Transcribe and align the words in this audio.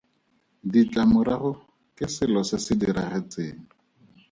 Ditlamorago 0.75 1.51
ke 2.01 2.11
selo 2.15 2.41
se 2.51 2.61
se 2.65 2.81
diragetseng. 2.85 3.63